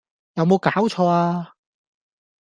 [0.33, 1.53] 有冇搞錯呀！